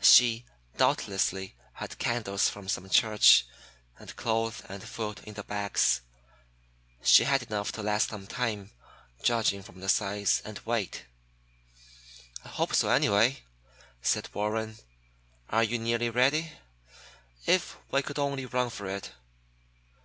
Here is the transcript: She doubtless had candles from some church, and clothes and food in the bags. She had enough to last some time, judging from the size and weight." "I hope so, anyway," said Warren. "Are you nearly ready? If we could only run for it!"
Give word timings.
She 0.00 0.44
doubtless 0.76 1.34
had 1.72 1.98
candles 1.98 2.48
from 2.48 2.68
some 2.68 2.88
church, 2.88 3.44
and 3.98 4.14
clothes 4.14 4.62
and 4.68 4.80
food 4.80 5.20
in 5.24 5.34
the 5.34 5.42
bags. 5.42 6.02
She 7.02 7.24
had 7.24 7.42
enough 7.42 7.72
to 7.72 7.82
last 7.82 8.10
some 8.10 8.28
time, 8.28 8.70
judging 9.24 9.60
from 9.60 9.80
the 9.80 9.88
size 9.88 10.40
and 10.44 10.60
weight." 10.60 11.06
"I 12.44 12.48
hope 12.50 12.76
so, 12.76 12.90
anyway," 12.90 13.42
said 14.00 14.32
Warren. 14.32 14.78
"Are 15.50 15.64
you 15.64 15.80
nearly 15.80 16.10
ready? 16.10 16.52
If 17.44 17.76
we 17.90 18.02
could 18.02 18.20
only 18.20 18.46
run 18.46 18.70
for 18.70 18.86
it!" 18.86 19.10